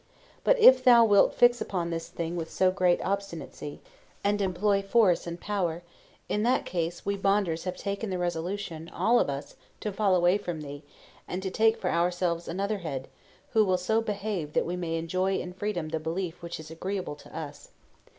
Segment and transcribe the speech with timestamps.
[0.43, 3.81] But if thou wilt fix upon this thing with so great obstinacy,
[4.23, 5.83] and employ force and power,
[6.27, 10.39] in that case, we Bonders have taken the resolution, all of us, to fall away
[10.39, 10.81] from thee,
[11.27, 13.09] and to take for ourselves another head,
[13.51, 17.15] who will so behave that we may enjoy in freedom the belief which is agreeable
[17.17, 17.69] to us.